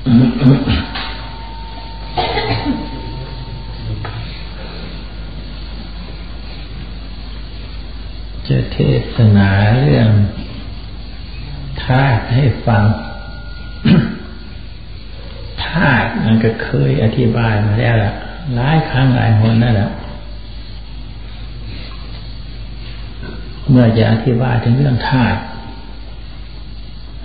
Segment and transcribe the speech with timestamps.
[0.00, 0.06] จะ
[8.72, 8.78] เท
[9.16, 9.50] ศนา
[9.82, 10.10] เรื่อง
[11.84, 12.84] ธาตุให้ฟัง
[15.66, 18.12] ธาตุมันก็เคยอธิบายมาแล้วล่ะ
[18.54, 19.90] หลายครั้งหลายหนนั่นแหละ
[23.70, 25.40] เมื่อจะอธิบายถึงเรื่องธาตุ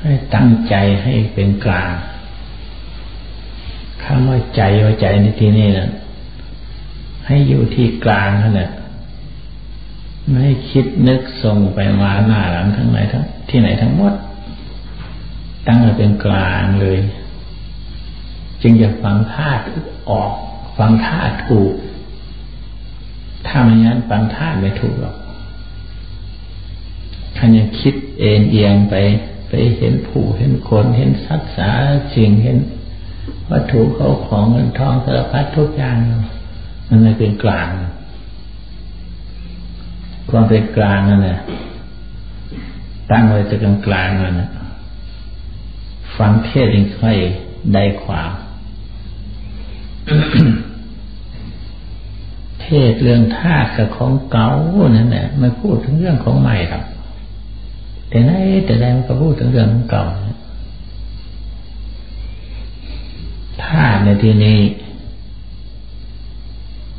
[0.01, 1.91] ให้ตั้งใจให้เป็นกลาง
[4.05, 5.89] คำว่าใจว่าใจในที่นี้นะ
[7.27, 8.71] ให้อยู่ที่กลางนั่นแหละ
[10.27, 14.13] ไม่ให้คิดนึกส่งไปมาหน้าหลังทั้งไหนทั้งที่ไหนทั้งหมด
[15.67, 16.99] ตั้งให้เป็นกลางเลย
[18.61, 19.63] จึงจะฟังธาตุ
[20.09, 20.31] ออก
[20.77, 21.73] ฟังธาตุถูก
[23.47, 25.15] ถ้าไม่งั้นฟังธาตุไม่ถูกหรอก
[27.35, 28.95] ท่านยังคิดเอ็นเอียงไป
[29.47, 31.71] ไปเห็นผู้เห็นคนเห็นสัตว์สา
[32.13, 32.57] สิ่งเห็น
[33.51, 35.97] วัตถุเขาของเงินทองสารพัดทุกอย่าง
[36.87, 37.67] มันไม่เป็นกลาง
[40.29, 41.39] ความเป็นกลางนั่นแหละ
[43.11, 44.49] ตั้งไว้จะกลางกลางนั่นนะ
[46.17, 47.17] ฟังเทศยังค่อย
[47.73, 48.31] ได้ความ
[52.61, 54.49] เทศเรื่องธาตุกับของเก่า
[54.97, 56.83] นั่นแหละไม่พูดถึงเรื่องของใหม่หรอก
[58.09, 58.31] แต่ไหน
[58.65, 64.59] แต่ใดมันก็พูดถึงเรื่องของเก่าาตุในที่นี้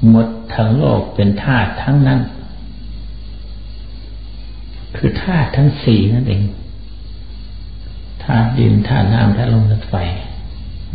[0.09, 2.21] หมดทั้งโลกเป็นธาตุทั้งนั้น
[4.97, 6.43] คือธาตุทั้งสี่นั่นเอง
[8.25, 9.95] ธาตุดินธาตุน้ำธาตุลมธาตุไฟ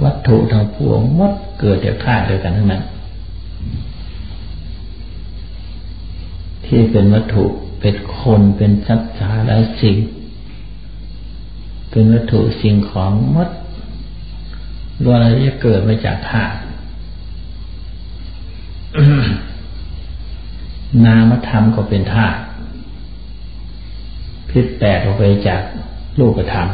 [0.04, 2.84] วัตถุทั้งปวงมดเกิดจากธาตุเดียวกันทั้งนั้น
[6.66, 7.46] ที่เป็นวัตถุ
[7.80, 9.98] เป็นคนเป็นสัตว์สาและสิ่ง
[11.90, 13.50] เป็นวัตถุสิ่งของมด
[15.04, 16.58] ล้วนแล้วจะเกิดมาจากธาตุ
[21.06, 22.40] นามธรรมก็เป็นธาตุ
[24.50, 25.62] พิษแปดออกไปจาก
[26.20, 26.68] รูปธรรม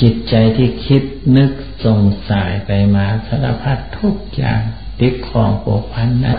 [0.00, 1.02] จิตใจที่คิด
[1.36, 1.50] นึก
[1.84, 4.60] ส่งสายไปมาสารพัดทุกอย่าง
[5.00, 6.38] ติดของโปพันนั้น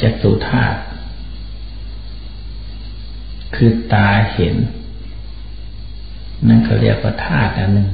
[0.00, 0.78] จะสุธาตุ
[3.54, 4.54] คือตาเห็น
[6.48, 7.88] นั่นเขาเรียกว่าธาตุอันหนึ่ง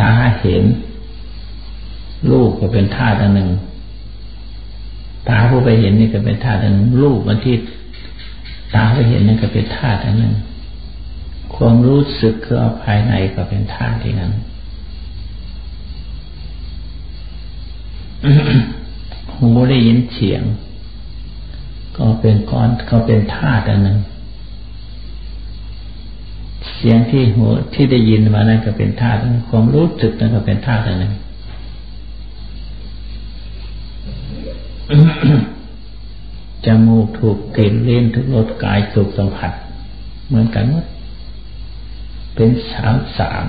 [0.00, 0.62] ตาเห็น
[2.30, 3.50] รูปก็เป็นธาตุอันหนึ่ง
[5.28, 7.56] ตาผู้ไปเห็นนี่ก็เป็นธาตุอันหนึ่ง รูปมันที่
[8.74, 10.34] ตาไปเห็นนี่ก็เป็นธาตุอันหนึ่ง
[11.54, 14.32] ความรู้สึกคือภายในก็เป็นธาตุที่นั้น
[19.36, 20.42] หูได้ยินเสียง
[21.96, 23.98] ก็เป็นก้อนเขาเป็นธาตุอันหนึ่ง
[26.74, 29.18] เสียงที่หูที่ได้ยินมานั่นก็เป็นธาตุ
[29.48, 31.12] ความรู้สึกนั่นก็เป็นธาตุอันหนึ่ง
[36.64, 39.52] จมูกถูกกลิ่นเล่นทุกรสกายสุขสัมผัส
[40.26, 40.86] เหมือนกันหมด
[42.34, 43.44] เป็นสามสาม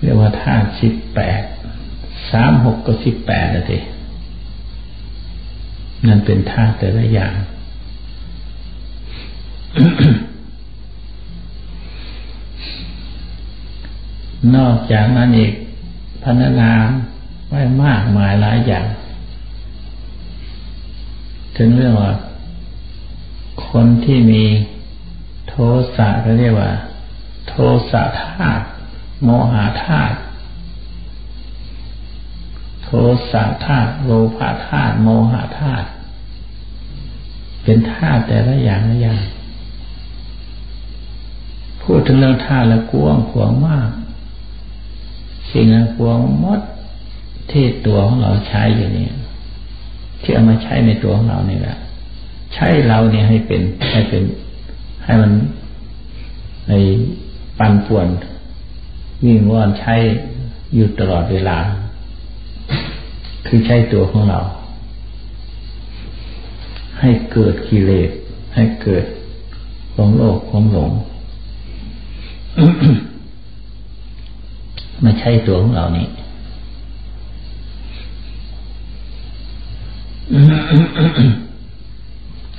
[0.00, 1.42] เรียกว่าธาตุสิบแปด
[2.30, 3.78] สามหกก็สิบแปดนะที
[6.06, 7.34] นั่นเป็นธาตุแต่ละอย่าง
[14.56, 15.52] นอกจากนั้นอีก
[16.22, 16.72] พันนา
[17.48, 18.86] ไว้มากมายหลายอย่าง
[21.56, 22.12] ถึงเรื่องว่า
[23.68, 24.44] คนที่มี
[25.48, 25.54] โท
[25.96, 26.70] สะก็เรียกว่า
[27.48, 27.54] โท
[27.90, 28.64] สะธาตุ
[29.24, 30.16] โมหะธาตุ
[32.86, 32.92] โท
[33.32, 35.88] สะธาตุโลภะธาตุโมหะธาตุ
[37.62, 39.22] เป็นธาตุแต่ละอย่างละอย่าง
[41.82, 43.90] พูดถึงเรื่องธาตุแล้วกวงขวงมาก
[45.50, 46.60] สิ่งนั้นกวงมด
[47.50, 49.08] ที่ตัวของเราใช้อยู่นี่
[50.22, 51.76] ที่เอามาใช้ในตัวของเรานี่แหละ
[52.54, 54.22] ใช้เราเนี่ยให้เป็นให้เป็น
[55.04, 55.32] ให้มัน
[56.68, 56.72] ใน
[57.58, 58.08] ปันป่วน
[59.24, 59.94] วิ่งว่อนใช้
[60.74, 61.58] อยู่ตลอดเวลา
[63.46, 64.40] คือใช้ตัวของเรา
[67.00, 68.10] ให้เกิดกิเลส
[68.54, 69.04] ให้เกิด
[69.94, 70.90] ความโลภความหลง
[75.04, 76.08] มาใช้ตัวของเรานี่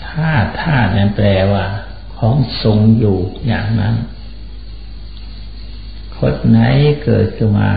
[0.06, 0.30] ถ้า
[0.60, 1.66] ถ้าเนี่ยแปลว่า
[2.18, 3.18] ของทรงอยู่
[3.48, 3.96] อย่างนั้น
[6.18, 6.60] คนไหน
[7.04, 7.70] เกิดขึ้นมา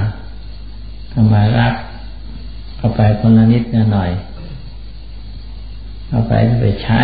[1.13, 1.75] ทำไมรัก
[2.81, 4.11] เอาไปคนละนิดนหน่อย
[6.11, 7.03] เอาไปไปใช้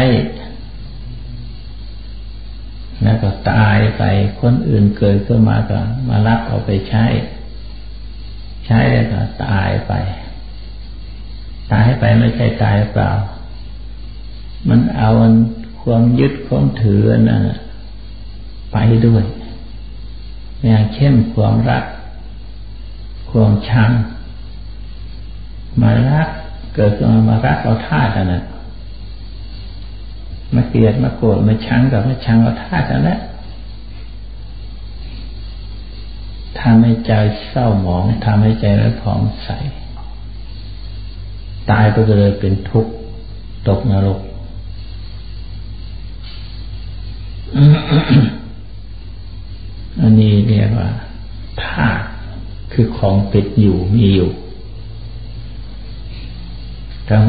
[3.03, 4.03] แล้วก็ตายไป
[4.41, 5.79] คนอื่นเกิดขึ้นมาก็
[6.09, 7.05] มารับเอาไปใช้
[8.67, 9.93] ใช้แล้วก็ตายไป
[11.73, 13.11] ตายไปไม่ใช่ตายเปล่า
[14.69, 15.11] มันเอา
[15.83, 17.41] ความยึดความถือนะ
[18.73, 18.77] ไป
[19.07, 19.25] ด้วย
[20.67, 21.85] อย่างเช่นความรัก
[23.31, 23.91] ความชัง
[25.83, 26.29] มารัก
[26.75, 28.43] เกิดขึ้นมารักเอาท่ากันนะ
[30.55, 33.21] มาเกลียดมาโกรธมาชังกับมาชังเอาท่ากันแล้ว
[36.61, 37.13] ทำให้ใจ
[37.49, 39.49] เศร้าหมองทำให้ใจไม่ผ่องใส
[41.71, 42.93] ตายไปเลยเป็นทุกข์
[43.69, 44.21] ตกนรก
[50.01, 50.89] อันนี้เรียกว่า
[51.65, 52.05] ธาตุ
[52.73, 54.31] คือของปิดอยู่มีอยู่
[57.09, 57.23] กลับ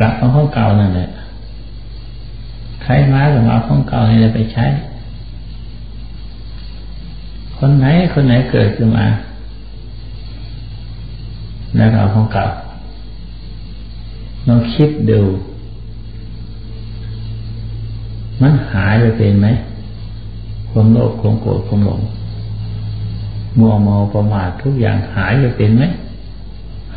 [0.00, 1.10] กลับมาห้องเก่านั่นแหละ
[2.82, 4.66] ใครมาก็มาห้องเก่านี่แหละไปใช้
[7.56, 9.06] คนไหนคนไหนเกิดขึ้นมา
[11.76, 12.46] แล้วเอาห้องเก่า
[14.48, 15.20] ลองคิดดู
[18.40, 19.48] มันหายไปเป็นไหม
[20.70, 22.00] ความโลภความโกรธความหลง
[23.58, 25.84] มัวเมาประมาททุกอย่างหายไปเป็นไหม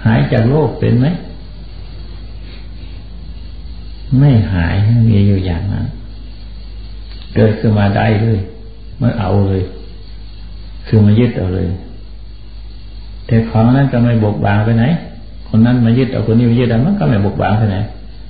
[0.03, 1.07] หายจากโลกเป็นไหม
[4.19, 4.75] ไม่หาย
[5.09, 5.85] มีอยู่อย่างนั้น
[7.35, 8.39] เกิดขึ้นมาได้เลย
[9.01, 9.63] มันเอาเลย
[10.87, 11.67] คือมายึดเอาเลย
[13.27, 14.85] แต่ของนั้นก็ไม่บกบางไปไหน
[15.49, 17.77] คนนั้นมายึดเอาคนนี้มายึดเอามันก็ไม่บกบางไปไหน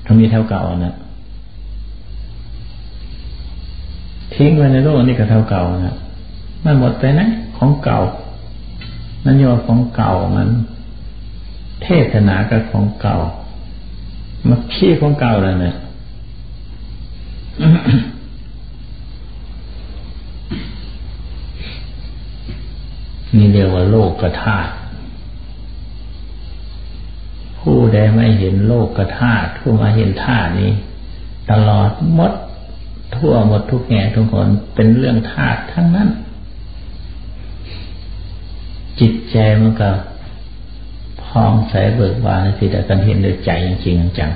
[0.05, 0.95] ทำมีเท่าเก่านะ
[4.33, 5.95] ทิ้งไว้ในโลกนี่ก็เท่าเก่านะ
[6.63, 7.21] มันหมดไปไหน
[7.57, 7.99] ของเก่า
[9.25, 10.49] นั่นโยของเก่ามัน
[11.83, 13.17] เทศนากับของเก่า
[14.49, 15.75] มันขี้ของเก่าแล้วเนี่ย
[23.35, 24.71] นี่เรียกว่าโลกกระธาตุ
[27.59, 30.71] ผู้ใดไม่เห็นโลกกระธาตุผู้มาเห็นธาตุนี้
[31.51, 32.33] ตลอดหมด
[33.15, 36.09] ทั่วหมดทุกแง่ทุกคนเป็นเรื่องธาตุทั้งนั้น
[38.99, 39.89] จิตใจมันก็
[41.37, 43.51] พองใสเบิกบานสิแต่กันเห็นด้วยใจ
[43.85, 44.31] จริงจัง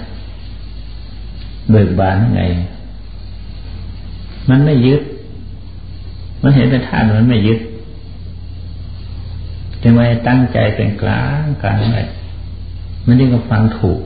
[1.70, 2.44] เบิกบานยังไง
[4.50, 5.02] มันไม่ยึด
[6.42, 7.60] มันเห็นเป็นธาตุมันไม่ยึด
[9.82, 12.04] จึงไว้ตั้งใจเป็นกลางกลางไว้
[13.06, 14.00] มันยิ่งก็ฟังถูก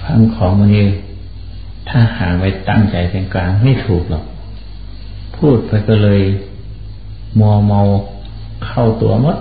[0.00, 0.86] ฟังของมันนี้
[1.88, 4.24] ถ้าหาไว้ตั้งใจเป็นกลางไม่ถูกหรอก
[5.36, 6.20] พูดไปก็เลย
[7.38, 7.82] มัวเมา
[8.66, 9.36] เข้าตัวมด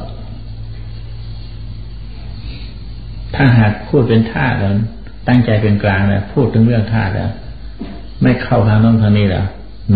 [3.35, 4.73] ถ้าหากพูดเป็นท่าแล้ว
[5.27, 7.29] ตั้งใจเป็นกลางแล้วพูดถึงเรื่องท่าแล้ว
[8.21, 9.45] ไม่เข้าทางน้องทางนี้แล้ว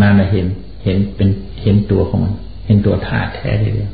[0.01, 0.47] นานเห็น
[0.83, 1.29] เห็นเป็น
[1.61, 2.33] เห็นตัวของมัน
[2.65, 3.91] เห็นตัวท่าแท้ทีเดียว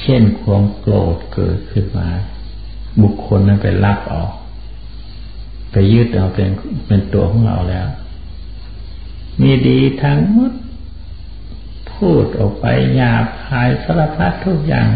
[0.00, 2.06] เช่นความโกรธเกิดขึ้นมา
[3.02, 4.30] บุคคลนั้นไปรับออก
[5.72, 6.48] ไปยึดเอาเป็น
[6.86, 7.86] เป็นตัวของเราแล้ว
[9.40, 10.52] มีดีทั้งหมด
[11.92, 14.88] พูดออกไปหยาบคายสารพัดทุกอย่าง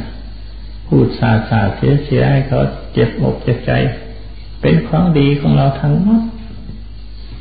[0.87, 2.61] พูดสาสาเสียเสียให้เขา
[2.93, 3.71] เจ็บอกเจ็บใจ
[4.61, 6.23] เป็นของดีของเราทั้งหมด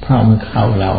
[0.01, 0.91] เพราะมันเข้าเรา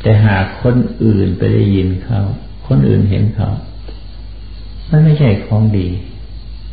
[0.00, 2.20] แต่หากคนอื่นไปได้ยินเขา
[2.66, 3.50] คนอื่นเห็นเขา
[4.88, 5.88] มันไม่ใช่ของดี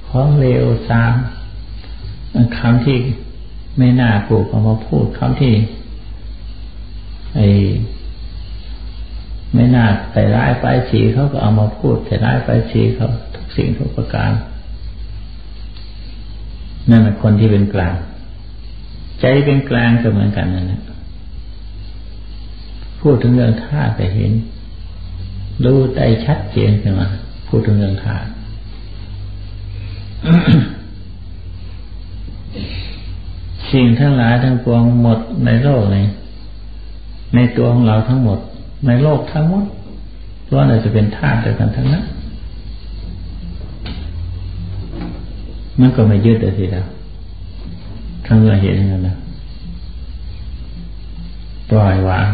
[0.07, 1.13] ของเลวซาม
[2.57, 2.97] คำที่
[3.77, 5.53] ไม่น่าพูดเอามาพูดคำที่
[7.35, 7.39] ไอ
[9.53, 14.31] ไม่น่าใส่ร้ายไปสีเขาก็เอามาพูดใส่ร้ายไปสีเขาทุกสิ่งทุกประการ
[16.89, 17.95] นั่นเป็นคนที่เป็นกลาง
[19.19, 20.81] ใจเป็นกลางก็เหมือนกันนั่นแหละ
[23.01, 24.31] พูดถึงเรื่องท่าแต่เห็น
[25.65, 27.07] รู้ได้ชัดเจนขึ้นมา
[27.47, 28.17] พูดถึงเรื่องท่า
[33.71, 36.05] สิ่งทั้งหลายทั้งปวงหมดในโลกนี้
[37.35, 38.39] ในตัวของเราทั้งหมด
[38.87, 39.65] ในโลกทั้งหมด
[40.49, 42.03] ล้วนจะเป็นธาตุเดียวกันทั้งนั้น
[45.79, 46.85] มันก็ไม่ยึดเลยทีเดียว
[48.27, 49.17] ทั้งเราเห็นอย่างนั้นนะ
[51.69, 52.27] ปล่อยวาง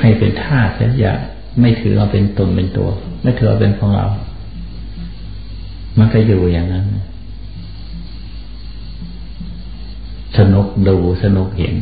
[0.00, 1.12] ให้เป็นธาตุเสียอย่า
[1.60, 2.88] ไม่ถือเราเป็นตนเป็นตัว
[3.22, 4.06] ไม่ถือเราเป็นของเรา
[5.98, 6.84] มันก็อยู่อย่างนั้น
[10.38, 11.76] สนุกดูสนุกเห็น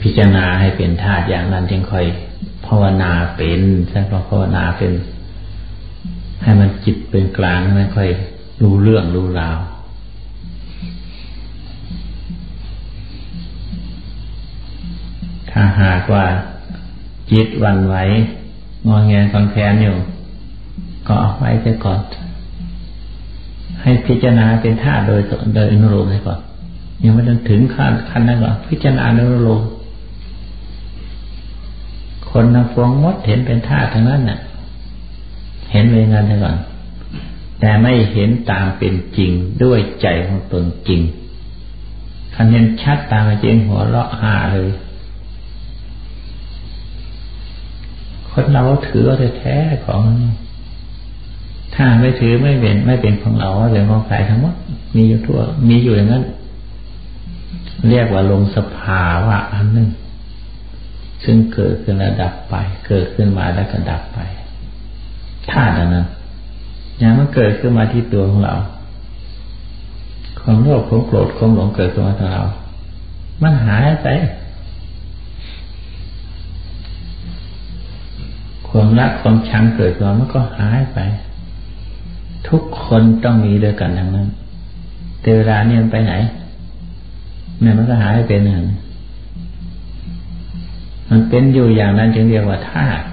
[0.00, 2.06] พิจารณาให้เป็นธาตุอย่างนั้นจึงค่อย
[2.66, 4.92] ภาวนาเป็นใช่ไหมภาวนาเป็น
[6.42, 8.08] ให้มันจิตเป็นกลางไม่ค่อย
[8.62, 9.58] รู้เรื่องรู้ราว
[15.50, 16.26] ถ้าหากว่า
[17.30, 17.94] จิตวันไหว
[18.88, 19.96] งอแงคอนแคนอยู่
[21.06, 22.00] ก็เอาไว้ไปก่อน
[23.82, 25.20] ให้พิจารณาเป็นธาตุโดย
[25.54, 26.40] โดยอนุโลมไปก่อน
[27.02, 29.62] ยังไม่ถึงขั้นขั้นนั้นก่อนพิจารณาอนุโลม
[32.30, 34.40] คนนับฟวงมดเห็นเป็นธาตุทั้งนั้นน่ะ
[35.72, 36.56] เห็นเป็นงานไปก่อน
[37.60, 39.30] แต่ไม่เห็นตามเป็นจริง
[39.62, 41.00] ด้วยใจของตนจริง
[42.34, 44.70] คันเห็นชัดตามจริงหัวเราะหาเลย
[48.30, 49.06] คนเราถือ
[49.38, 50.02] แท้ๆของ
[51.74, 54.54] ถ้าไม่ถือไม่เป็นไม่เป็นของเราเป็นของใครทั้งหมด
[54.96, 56.24] มีอยู่ทั่ว มีอยู่อย่างนั้น
[57.88, 59.88] เรียกว่าลงสภาวะอันหนึ่ง
[61.24, 62.54] ซึ่งเกิดขึ้นแล้วดับไป
[62.86, 64.18] เกิดขึ้นมาแล้วก็ดับไป
[65.50, 66.06] ธาตุนั้น
[66.98, 68.54] อย่างมันเกิดขึ้นมาที่ตัวของเรา
[70.40, 72.44] ความโลภความโกรธความหลงเกิดขึ้นมาที่เรา
[73.42, 74.08] มันหายไป
[78.68, 80.98] ความรักความชังเกิดขึ้นมันก็หายไป
[82.48, 84.28] ทุกคนต้องมีด้วยกันทั้งนั้น
[85.20, 86.14] แต่เวลาเนี่ยมันไปไหน
[87.60, 88.62] แม่มันก็หายไปหนึ่ง
[91.10, 93.04] มันเป็นอยู่อย่างนั้นจึงเรียกว่าธาตุ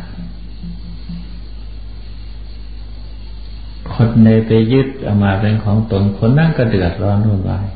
[3.91, 7.67] คนในไปยึดออกมาเป็นของตน คนนั่งก็เดือดร้อนรุ่นวาย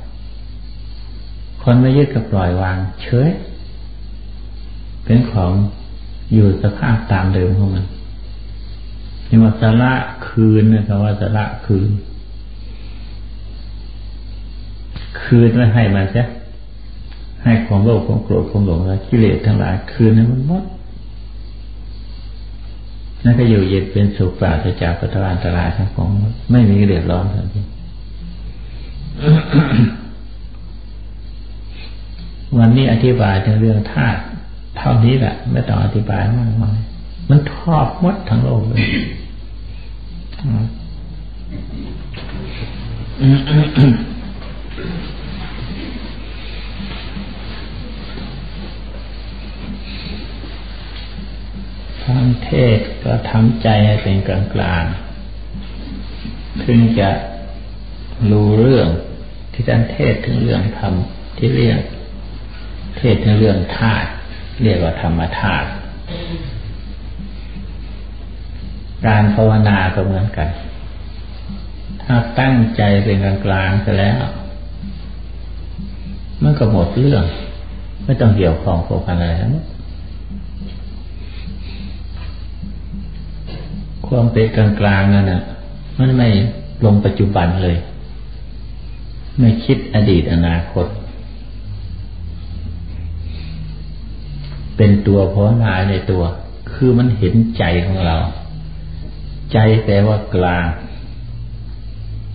[1.61, 3.29] คนไม่ยึดก็ปล่อยวาง เฉย
[5.03, 5.51] เป็นของ
[6.33, 7.85] อยู่สภาพตามเดิมของมัน
[9.29, 9.93] นี่ว่าสละ
[10.33, 11.89] คืนนะครับว่าสละคืน
[15.21, 16.23] คืนไม่ให้มันใช่
[17.43, 20.63] ให้ความโลภความโกรธความหลงและกิเลสทั้งหลายคืนให้มันหมด
[23.23, 26.09] นั่นก็อยู่เย็นเป็นสุขปราศจากปัตตานตรายทั้งของ
[26.51, 27.65] ไม่มีเดือดร้อนทั้งที่
[32.57, 34.21] วันนี้อธิบายถึงเรื่องธาตุ
[34.77, 36.77] เท่านี้แหละ ไม่ต้องอธิบายมากมาย
[37.29, 38.83] มันทอบมดทั้งโลกเลย
[40.43, 40.49] ฟั
[52.23, 54.83] งเทศก็ทำใจให้เป็นกลางกลาง
[56.63, 57.09] ถึงจะ
[58.31, 58.87] รู้เรื่อง
[59.53, 60.93] ที่ท่านเทศถึงเรื่องธรรม
[61.37, 61.79] ที่เรียก
[62.97, 64.09] เทศถึงเรื่องธาตุ
[64.63, 65.69] เรียกว่าธรรมธาตุ
[69.07, 70.47] การภาวนาก็เหมือนกัน
[72.03, 74.17] ถ้าตั้งใจเป็นกลางกลางไปแล้ว
[76.43, 77.23] มันก็หมดเรื่อง
[78.05, 79.65] ไม่ต้องเกี่ยวข้องโผพันอะไรทั้งนั้น
[84.07, 85.41] ความเป็นกลางกลางนั่นนะ
[85.99, 86.27] มันไม่
[86.85, 87.77] ลงปัจจุบันเลย
[89.39, 90.87] ไม่คิดอดีตอนาคต
[94.77, 96.23] เป็นตัวพานาในตัว
[96.71, 98.17] คือมันเห็นใจของเรา
[99.53, 100.67] ใจแปลว่ากลาง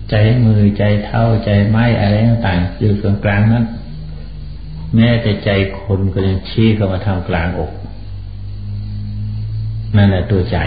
[0.09, 3.65] ใจมือใจเท้าใจไม้อะไรต่างๆอยู่ตรงกลางนั้น
[4.95, 5.49] แม้แต่ใจ
[5.81, 7.71] คนก็ยังชี้เข้ามาทำกลางอก
[9.95, 10.57] นั่นแหละตัวใจ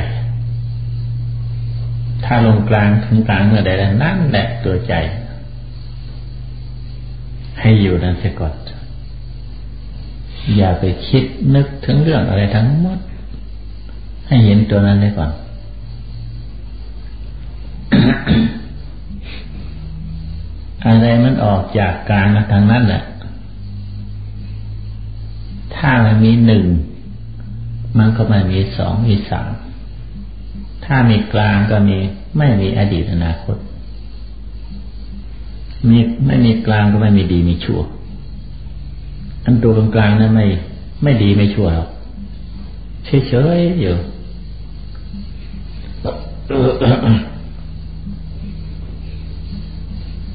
[2.25, 4.95] ถ้าลงกลางถึงกลางเมื่อใดแล้วนั่นแหละตัวใจ
[7.61, 8.55] ให้อยู่นั้นเสียก่อน
[10.57, 12.99] อย่าไปคิดนึกถึงเรื่องอะไรทั้งหมด
[14.27, 15.31] ให้เห็นตัวนั้นได้ก่อน
[20.87, 23.03] อะไรมันออกจากกลางมาทางนั้นแหละ
[25.77, 26.65] ถ้ามันมีหนึ่ง
[27.99, 29.51] มันก็ไม่มีสองมีสาม
[30.85, 31.99] ถ้ามีกลางก็มี
[32.39, 33.57] ไม่มีอดีตอนาคต
[35.89, 37.81] มีไม่มีกลางก็ไม่มีดีมีชั่ว
[39.45, 40.47] อันตัวกลางนั้นไม่
[41.03, 41.89] ไม่ดีไม่ชั่วหรอก
[43.29, 43.95] เฉยๆอยู่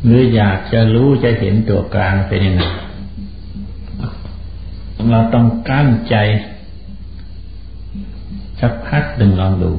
[0.08, 2.64] หรืออยากจะรู้จะเห็นตัวกลางเป็นยังไง
[5.12, 6.16] เราต้องกั้นใจ
[8.60, 9.72] สักพักหนึ่งลองดู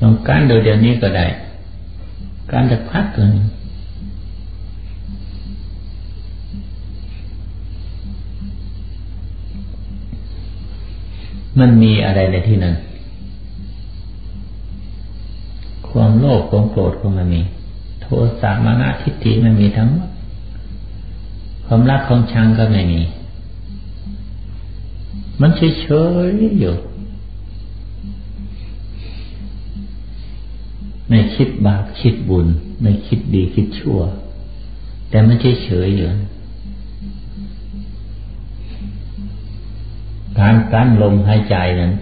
[0.00, 1.26] ลองการโดยเดี๋ยวนี้ก็ได้
[2.52, 3.36] การจะพักเลย
[11.58, 12.74] มันมีอะไรในที่นั้น
[15.92, 17.42] ความโลภความโกรธก็มันมี
[18.02, 18.06] โท
[18.40, 20.10] สะมานะทิฏฐิมันมีทั้งหมด
[21.66, 23.00] ความรักของชังก็ไม่มี
[25.40, 25.86] มันเฉยเฉ
[26.28, 26.74] ยอยู่
[31.08, 32.46] ไม่คิดบาปคิดบุญ
[32.82, 34.00] ไม่คิดดีคิดชั่ว
[35.10, 36.08] แต่มันเฉยเฉยอยู่
[40.38, 41.92] การกั้นลมหายใจนั้น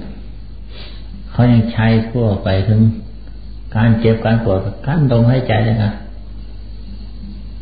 [1.31, 2.81] เขายังใช้ทั่วไปถึง
[3.77, 5.93] การเจ็บการปวดกั้นลมหายใจเลยนะ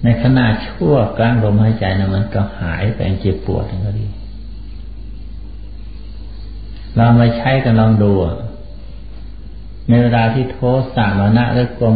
[0.02, 4.06] ในขณะชั่วการลมหายใจนะมันก็หายไปเจ็บปวดก็ดี
[6.96, 8.12] เรามาใช้กันลองดู
[9.88, 10.58] ในเวลาที่โท
[10.94, 11.94] สะมานะและความ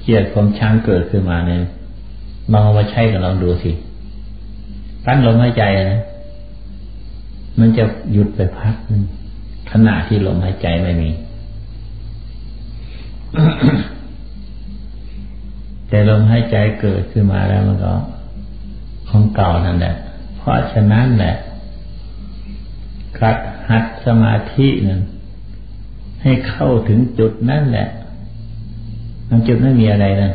[0.00, 1.62] เกลียดความชังเกิดขึ้นมาเนี่ย
[2.52, 3.70] ลองมาใช้กันลองดูสิ
[5.04, 6.00] กั้นลมหายใจนะ
[7.58, 9.02] มันจะหยุดไปพักนึง
[9.72, 11.10] ขณะที่ลมหายใจไม่มี
[15.88, 17.92] แต่ลมหายใจเกิดขึ้นมาแล้วมันก็
[19.08, 19.94] ของเก่านั่นแหละ
[20.36, 21.34] เพราะฉะนั้นแหละ
[23.18, 25.00] กัดหัดสมาธินั้น
[26.22, 27.88] ให้เข้าถึงจุดนั่นแหละ
[29.28, 30.32] มันจุดไม่มีอะไรนะ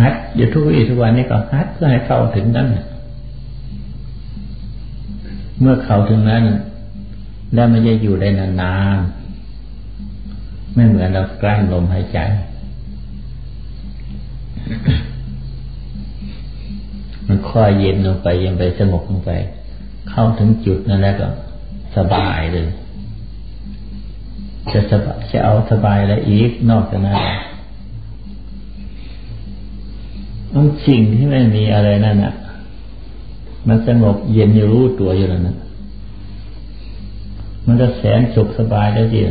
[0.00, 2.68] หัดอยู่ทุกวี่ทุกวันนี้ก็หัดเพื่อให้เข้าถึงนั่น
[5.60, 6.42] เมื่อเข้าถึงนั้น
[7.54, 9.23] แล้วมันจะอยู่ได้นานๆ
[10.74, 12.18] ไม่เหมือนเรากลั้นลมหายใจ
[17.26, 19.30] มันค่อยเย็นลงไปเย็นไปสงบลงไป
[20.10, 21.28] เข้าถึงจุดนั้นแล้วก็
[21.96, 22.66] สบายเลย
[24.72, 27.16] จะสบายจะเอาสบายอะไรอีกนอกจากนั้น
[30.52, 32.34] มันสิ่งที่ไม่มีอะไรนั่นอะ
[33.68, 35.56] มันสงบเย็นอยู่รู้ตัวอยู่แล้วนะ
[37.66, 39.24] มันก็แสนสุขสบายแล้วจริง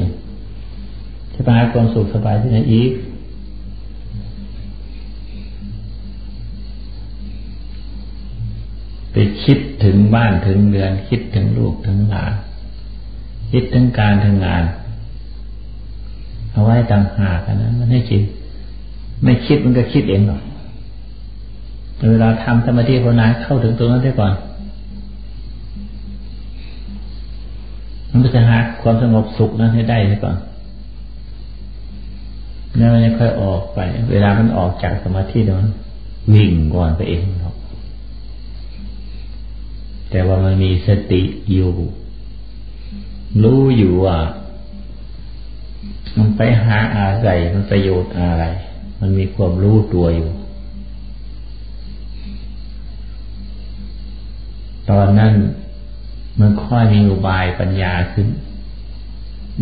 [1.34, 2.92] จะไปหาความสุขสบายที่ไหนอีก
[9.12, 12.34] ไปคิดถึงบ้านถึงเรือน คิดถึงลูกถึงหลาน
[13.52, 14.64] คิดถึงการทำงาน
[16.52, 18.22] เอาไว้ต่างหากนะมันให้คิด
[19.24, 20.42] ไม่คิดมันก็คิดเองหรอก
[22.12, 24.34] เวลาทำสมาธิภาวนาเข้าถึงตรงนั้นได้ก่อน
[28.12, 30.36] มันก็จะหาความสงบสุขนั้นให้ได้ได้ก่อน
[32.78, 33.80] แล้วมันจะค่อยออกไป
[34.12, 35.72] เวลามันออกจากสมาธินั้น
[36.34, 37.56] วิ่งก่อนไปเองครับ
[40.10, 41.22] แต่ว่ามันมีสติ
[41.54, 41.72] อยู่
[43.44, 44.18] รู้อยู่ว่า
[46.18, 48.46] มันไปหาอะไรมันประโยชน์อะไร
[49.00, 50.30] มันมีความรู้ตัวอยู่
[54.90, 55.34] ตอนนั้น
[56.40, 58.28] มันค่อยมีอุบายปัญญาขึ้น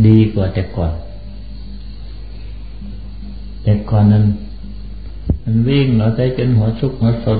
[0.08, 0.91] ดีกว่าแต่ก่อน
[3.63, 4.26] แต่ก่อนนั้น
[5.43, 7.39] มันวิ่งเราใจจนหัวชุกหัวสน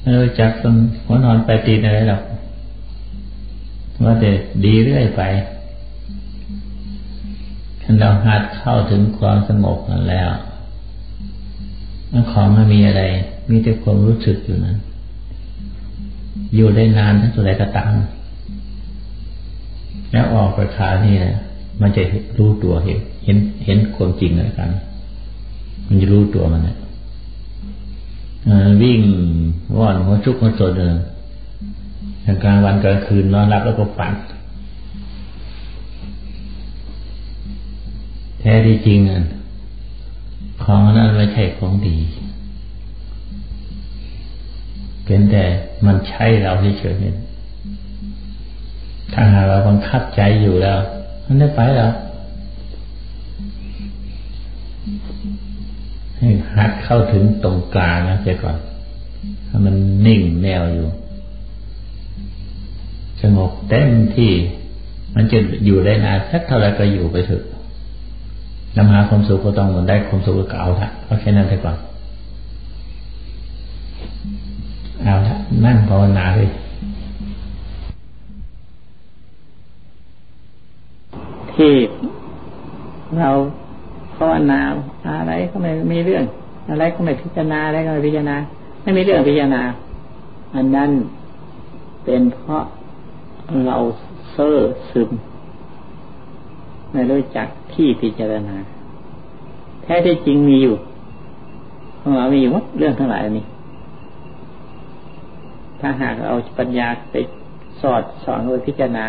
[0.00, 2.22] ไม่รู้จักตนหัวนอนไปตีนอะไรหรอก
[4.04, 4.30] ว่าแต่
[4.64, 5.22] ดีเรื่อยไป
[7.82, 10.30] ฉันเราหัดเข้าถึงความสงบนั้นแล้ว
[12.12, 13.02] มันของไม่มีอะไร
[13.50, 14.76] มีแต่ความรู้สึกอยู่นั้น
[16.54, 17.92] อยู่ได้นานทั้งสุดใดก็ตาม
[20.12, 21.36] แล้วออกไปคานี่นะ
[21.80, 22.02] มันจะ
[22.38, 24.70] รู้ตัวเห็น เห็นเห็นความจริงอะไรกัน
[25.92, 26.76] มันจะรู้ตัวมันเนะ
[28.82, 29.00] วิ่ง
[29.78, 30.92] ว่อนหัวชุกหัวโซดเลย
[32.42, 34.12] กลางวันกลางคืนนอนหลับแล้วก็ฝัน
[38.38, 39.24] แท้ที่จริงอะ
[40.62, 41.96] ของนั้นไม่ใช่ของดี
[45.04, 45.44] เป็นแต่
[45.86, 50.78] มันใช่เราเฉยๆถ้าหากเราบังคับใจอยู่แล้ว
[51.26, 51.92] มันได้ไปแล้ว
[56.56, 58.56] หัดเข้าถึงตรงกลางนะเสียก่อน
[59.48, 59.74] ถ้ามัน
[60.06, 60.86] นิ่งแนวอยู่
[63.22, 64.32] สงบเต็มที่
[65.14, 67.44] มันจะอยู่ได้นานสักเท่าไรก็อยู่ไปเถอะ
[68.76, 71.76] นำหาความสุขก็ต้องมันได้ความสุขก็เอาละเอาแค่นั้นไปก่อน
[75.04, 76.50] เอาละนั่งภาวนาเลย
[81.54, 81.72] ที่
[83.18, 83.30] เรา
[84.20, 84.60] ภาวนา
[85.20, 86.24] อะไรก็ไม่มีเรื่อง
[86.70, 88.36] อะไรก็ไม่พิจารณาอะไรก็ไม่พิจารณา
[88.82, 89.62] ไม่มีเรื่องพิจารณา
[90.54, 90.90] อันนั้น
[92.04, 92.64] เป็นเพราะ
[93.66, 93.76] เรา
[94.32, 94.58] เซ่อ
[94.90, 95.10] ซึม
[96.92, 98.56] ไม่รู้จักที่พิจารณา
[99.82, 100.74] แท้ที่จริงมีอยู่
[102.00, 103.44] ของเรามีอยู่วัดเรื่องทั้งหลายนี้
[105.80, 107.16] ถ้าหากเอาปัญญาไป
[107.80, 109.04] สอดสอนโดยพิจารณา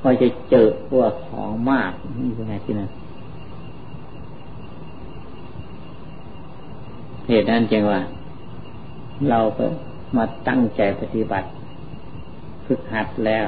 [0.00, 2.90] ก็จะเจอพวกของมากนี่เป็นไงที่นั่น
[7.30, 8.00] เหตุนั้นจึงว่า
[9.30, 9.66] เราก็
[10.16, 11.46] มาตั้งใจปฏิบัติ
[12.66, 13.46] ฝึกหัดแล้ว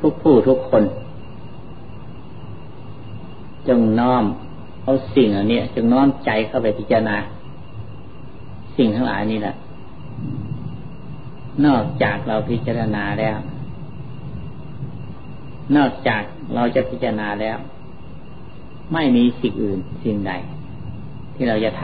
[0.00, 0.82] ทุกผู้ทุกคน
[3.68, 4.24] จงน้อม
[4.82, 7.16] เอาสิ่งอันนี้จงน้อมใจเข้าไปพิจารณา
[8.76, 9.54] สิ่งทั้งหลายนี่แหละ
[11.66, 13.36] นอกจากเราพิจารณาแล้ว
[15.76, 16.22] นอกจาก
[16.54, 17.56] เราจะพิจารณาแล้ว
[18.92, 20.32] ไม่มีสิ่งอื่นสิ่งใด
[21.36, 21.82] ที่เราจะท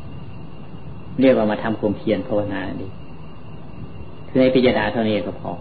[0.00, 2.88] ำเรียกว่ามาทำความเพียรภาวนาดี
[4.28, 5.52] คือให้พิจารณาเท่านี้ก็พอ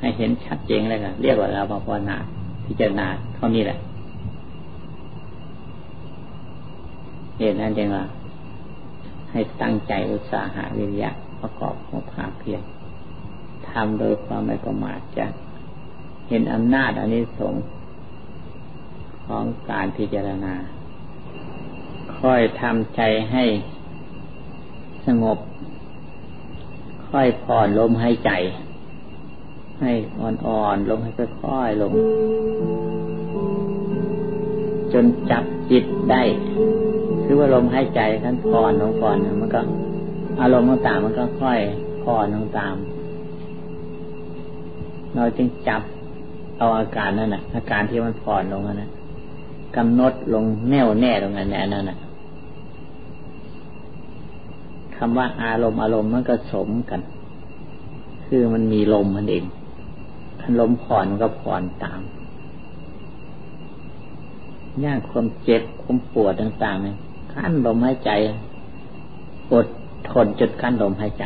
[0.00, 2.16] ให้เห็นชัดเจนเลยกันเรียกว่าเรามาภาวนา
[2.66, 3.78] พิจารณาเท่านี้แหละ
[7.38, 8.04] เหตุนั้นจึงว่า
[9.30, 12.62] ให้ตั้งใจอุตสาหะวิริยะประกอบของภาเพียร
[13.70, 15.26] ทำโดยความไม่ประมาทจะ
[16.28, 17.54] เห็นอำนาจอันนี้สง
[19.26, 20.54] ของการพิจารณา
[22.20, 23.00] ค่อยทำใจ
[23.32, 23.44] ให้
[25.06, 25.38] สงบ
[27.10, 28.30] ค่อยผ่อนลมให้ใจ
[29.80, 31.92] ให้อ่อนๆลมให้ค่อยๆลง
[34.92, 36.22] จนจับจิตได้
[37.24, 39.60] คือว่าลมหายใจขั้นผ่อนลงก่อนมันก็
[40.40, 41.60] อารมณ์ต่างมันก็ค่อย
[42.02, 42.76] ผ่อนลงตาม
[45.14, 45.82] เราจึงจับ
[46.58, 48.90] เอาอาการนั่นน่ะ อาการที่มันผ่อนลงนั้น
[49.76, 51.98] กำหนดลงแน่วแน่ตรงนั้นแน่นั่นน่ะ
[54.98, 57.00] คำว่าอารมณ์อารมณ์มันก็สมกัน
[58.26, 59.44] คือมันมีลมมันเอง
[60.40, 62.00] คันลมผ่อนก็ผ่อนตาม
[64.84, 66.96] ยากความเจ็บความปวดต่างๆเนี่ย
[67.32, 68.10] ขั้นลมหายใจ
[69.52, 69.66] อด
[70.10, 71.24] ทนจุดขั้นลมหายใจ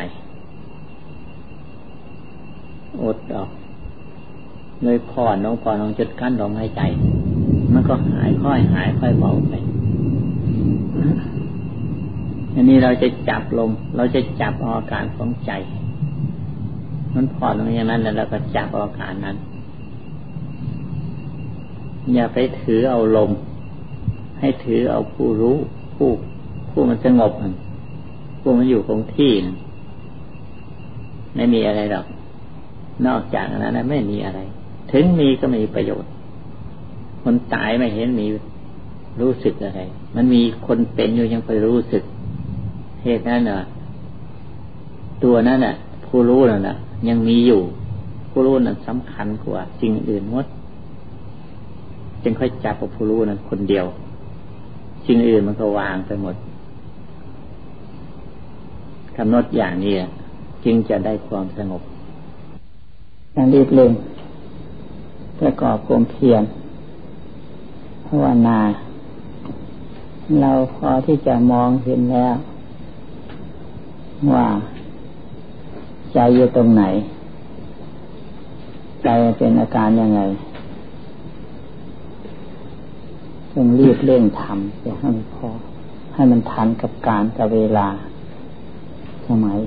[3.02, 3.48] อดออก
[4.82, 6.82] เลยผ่อนลงผ่อนลงจุดขั้นลมหายใจ
[7.72, 9.54] มันก็หายค่อยหายค่อยเบาไป
[12.54, 15.52] อันนี้เราจะจับลม เราจะจับอาการของใจ
[17.14, 19.36] มันผ่อนลงอย่างนั้นแล้วเราก็จับอาการนั้น
[22.14, 23.30] อย่าไปถือเอาลม
[24.40, 25.56] ให้ถือเอาผู้รู้
[25.94, 26.10] ผู้
[26.70, 27.32] ผู้มันสงบ
[28.40, 29.44] ผู้มันอยู่คงที่น
[31.34, 32.06] ไม่มีอะไรหรอก
[33.06, 34.40] นอกจากนั้นไม่มีอะไร
[34.92, 36.10] ถึงมีก็ไม่มีประโยชน์
[37.22, 38.26] คนตายไม่เห็นมี
[39.20, 39.80] รู้สึกอะไร
[40.16, 42.02] มันมีคนเป็นอยู่ยังไปรู้สึก
[43.04, 43.60] เหตุนั้นน่ะ
[45.24, 45.74] ตัวนั้นน่ะ
[46.06, 46.76] ผู้รู้นั่นน่ะ
[47.08, 47.60] ยังมีอยู่
[48.30, 50.46] ผู้รู้นั้นสำคัญกว่าสิ่งอื่นหมด
[52.22, 53.86] จึงค่อยจับกับผู้รู้นั้นคนเดียว
[55.06, 56.34] สิ่งอื่นมันก็วางไปหมด
[59.16, 59.94] กำหนดอย่างนี้
[60.64, 61.82] จึงจะได้ความสงบ
[63.34, 63.92] การรีบเร่ง
[65.40, 66.42] ประกอบความเพียร
[68.06, 68.58] ภาวนา
[70.40, 72.34] เราพอที่จะมองเห็นแล้ว
[74.30, 74.46] ว่า
[76.12, 76.84] ใจอยู่ตรงไหน
[79.02, 79.08] ใจ
[79.38, 80.20] เป็นอาการยังไง
[83.52, 85.48] ต้องรีบเร่งทำจะให้มันพอ
[86.14, 87.88] ให้มันทันกับการกับเวลา
[89.28, 89.58] สมัย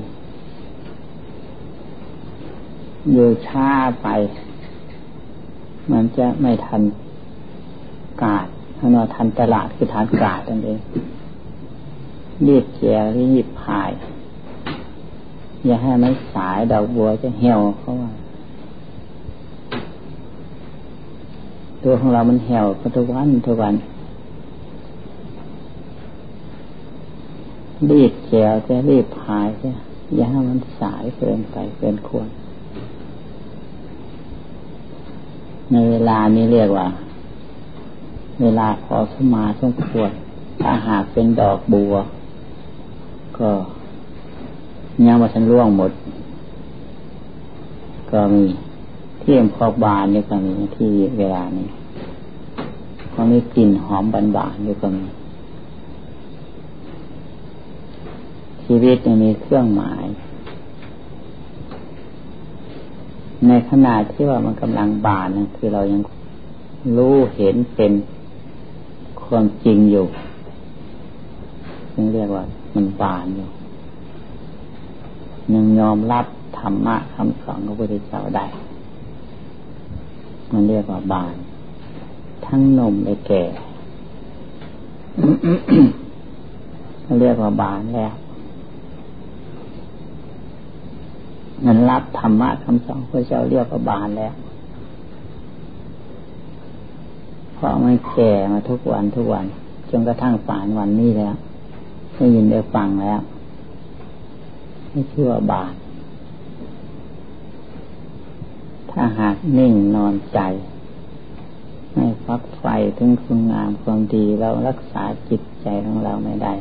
[3.11, 3.69] อยู่ช้า
[4.01, 4.07] ไป
[5.91, 6.81] มันจะไม่ทัน
[8.23, 10.79] กาดถ้าเราทันตลาดคือทันกาดนั่นเอง
[12.47, 13.91] รีบแจวรีบพาย
[15.65, 18.11] อย่าให้มันสายดอกบัวจะเหี่ยวเขาว่า
[21.83, 22.65] ตัวของเรามันเหี่ยว
[22.97, 23.75] ทุกวันทุกวัน
[27.89, 29.69] รีบแจวจะรีบพายจะ
[30.15, 32.27] อย่าให้มันสายเกินไปเกินควร
[35.71, 36.87] ในเวลานี้เรียกว่า
[38.41, 40.11] เวลาพอสมาสมควร
[40.61, 41.93] ถ้าหากเป็นดอกบัว
[43.37, 43.49] ก็
[45.07, 45.91] ยังมาฉันร่วงหมด
[48.11, 48.43] ก็มี
[49.19, 51.67] เที่เอ็มพอบานนี่ก็มีที่เวลานี้
[53.13, 55.05] ก็มีกลิ่นหอมบานบานนี่ก็มี
[58.63, 60.05] ชีวิตยังมีเครื่องหมาย
[63.47, 66.01] ในขณะที่ว่ามันกำลังบานนะคือเรายัง
[66.97, 67.91] รู้เห็นเป็น
[69.23, 70.05] ความจริงอยู่
[71.93, 72.43] ซึ่งเรียกว่า
[72.75, 73.47] มันบานอยู่
[75.53, 76.25] ยังยอมรับ
[76.59, 78.45] ธรรมะคำสอนของพระพุทธเจ้าได้
[80.51, 81.35] มันเรียกว่าบาน
[82.45, 83.43] ทั้งนมและแก่
[87.21, 88.13] เรียกว่าบานแล้ว
[91.65, 94.33] มันรับธรรมะคำสอนพระเจ้าเรียกว่าบานแล้ว
[97.53, 99.45] เพราะมันแก่มาทุกวันทุกวัน
[99.89, 101.35] จนกระทั่งป่านวันนี้แล้ว
[102.13, 103.19] ได้ยินได้ฟังแล้ว
[104.95, 105.73] ไม่ชื่อว่าบาป
[108.91, 110.39] ถ้าหากนิ่งนอนใจ
[111.93, 112.65] ไม่ฟักไฟ
[112.97, 116.53] ถึงคุณงามความดีเรารักษาจิตใจของเราไม่ได้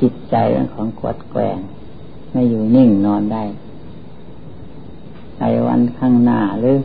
[0.00, 1.58] จิตใจเป็นของกดแกง
[2.32, 3.44] ไม่อยู่นิ่งนอนได้
[5.38, 6.76] ในวันข้างหน้าหรือ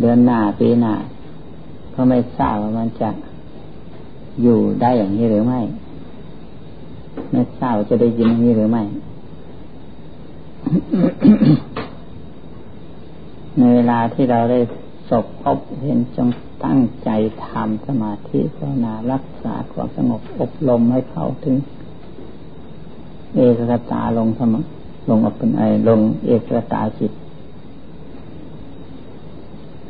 [0.00, 0.94] เดือนหน้าปีหน้า
[1.94, 3.10] ก็ไม่ทราบว่ามันจะ
[4.42, 5.62] อยู่ได้อย่างนี้หรือไม่
[7.30, 8.82] ไม่ทราบจะได้ยินอย่างนี้หรือไม่
[13.56, 14.60] ในเวลาที่เราได้
[15.10, 16.28] สบพบเห็นจง
[16.64, 17.10] ตั้งใจ
[17.46, 21.56] ทำสมาธิภาวนารักษาความสงบอบรมให้เขาถึง
[23.34, 24.54] เอกคตาลงสม
[25.08, 27.12] ลงอเป็นไอลงเอกตาจิต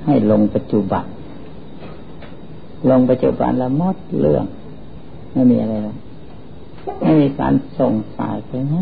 [0.05, 1.05] ให้ลงปัจจุบัน
[2.91, 4.45] ลงปัจจุบันแล้วมดเรื่อง
[5.33, 8.75] ไม่มีอะไรเลยไม่มีการส่งสายไปไหม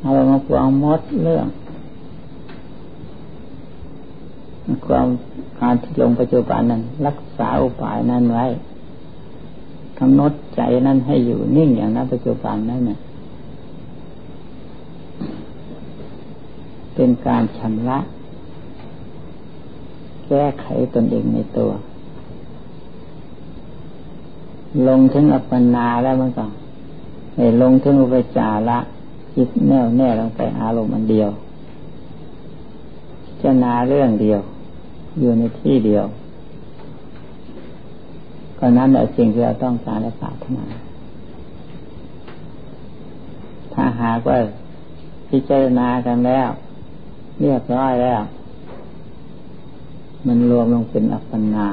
[0.00, 1.46] เอามาฟังมดเรื่อง
[4.86, 5.06] ความ
[5.60, 8.46] การที่ลงปัจจุบันนั้น รักษาอุปายนั้นไว้
[9.98, 12.98] กำหนดใจนั้นให้อยู่นิ่งอย่างนั้นปัจจุบันนั้นเนี่ย
[16.94, 17.98] เป็นการชำระ
[20.28, 21.70] แก้ไขตนเองในตัว
[24.86, 26.44] ลงถึงอัปปนาแล้วมันก็
[27.62, 28.78] ลงถึงอุปจาระ
[29.36, 31.30] จิตแน่วแน่ลงไปอารมณ์อันเดียว
[33.42, 34.40] จะนาเรื่องเดียว
[35.18, 36.04] อยู่ในที่เดียว
[38.58, 40.64] ก็นั้นแหละสิ่งที่เราต้องการและปรารถนา
[43.72, 44.38] ถ้าหากว่า
[45.28, 46.48] พิจารณากันแล้ว
[47.40, 48.20] เรียบร้อยแล้ว
[50.26, 51.66] มันรวมลงเป็นอัปปนา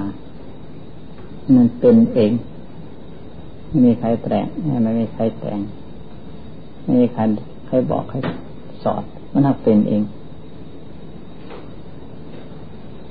[1.55, 2.31] มันเป็นเอง
[3.67, 4.45] ไม่มีใครแต่ง
[4.83, 5.59] ไม่มีใครแต่ง
[6.83, 7.21] ไม่มีใคร
[7.67, 8.15] ใครบอกใคร
[8.83, 10.03] สอนมันทำเป็นเอง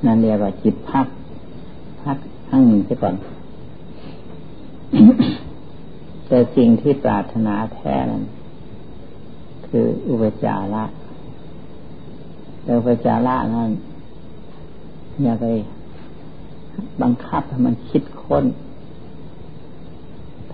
[0.04, 1.06] นั่นเรียกว่าจิตพัก
[2.02, 2.16] พัก
[2.48, 3.14] ทั้งหนึ่งไปก่อน
[6.28, 8.24] แต่สิ่งที่ปรารถนาแท้นั้น
[9.66, 10.84] คืออุปจาระ
[12.62, 13.70] แต่อุปจาระนั้น
[15.22, 15.46] อย่าไป
[17.02, 18.44] บังคับให้มันคิดค้น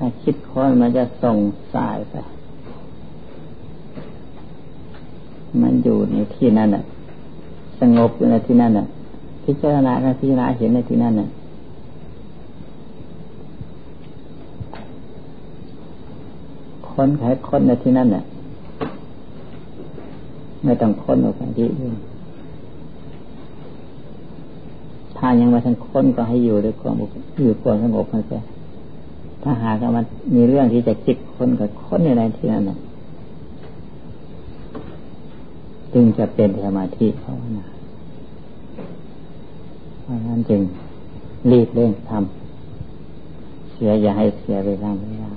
[0.05, 1.39] ถ้าคิดค้นมันจะส่ง
[1.75, 2.15] สายไป
[5.63, 6.83] มันอยู่ในที่นั้นน่ะ
[7.81, 8.87] สงบอยู่ในที่นั้นน่ะ
[9.45, 11.29] พิจารณาพิจารณาเห็นในที่นั่นน่ะ
[16.89, 18.23] ค้นไขค้นในที่นั่นน่ะ
[20.65, 21.95] ไม่ต้องค้นออกไปที่อื่น
[25.17, 26.95] ถ้ายังมาทั้งค้นก็ให้อยู่ด้วยความ
[27.39, 28.39] อยู่ความสงบมันจะ
[29.43, 32.79] ถ้าหากมันมีเรื่องที่จะคิดคนก็ค้นในในที่นั่นนะ
[35.95, 37.65] จึงจะเป็นสมาธิภาวนา
[40.03, 40.61] เพราะนั้นจึง
[41.51, 45.31] รีบเร่งทำเสียอย่าให้เสียเวลาเวลา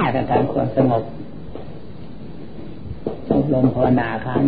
[0.00, 1.02] อาการการความสงบ
[3.28, 4.42] สงบลงภาวนาครั้ง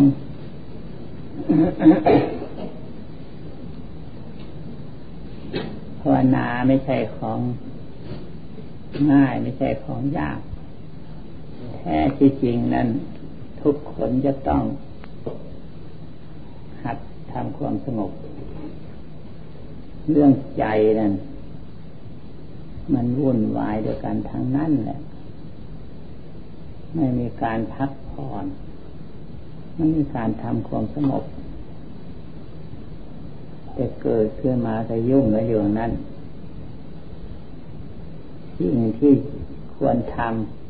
[5.98, 7.41] ภาวนาไม่ใช่ของ
[9.13, 10.41] ง่ายไม่ใช่ของยาก
[11.75, 12.89] แท้ที่จริงนั้น
[13.63, 14.63] ทุกคนจะต้อง
[16.83, 16.99] หัด
[17.33, 18.13] ทำความสงบ
[20.11, 20.65] เรื่องใจ
[21.01, 21.13] นั่น
[22.95, 24.99] มันวุ่นวายด้วยกันทั้งนั้นแหละ
[26.95, 28.45] ไม่มีการพักผ่อน
[29.75, 31.25] ไม่มีการทำความสงบ
[33.79, 35.91] จะเกิดขึ้นมาจะยุ่งกับอยู่นั้น
[38.59, 39.13] สิ่งที่
[39.77, 40.68] ควรทำ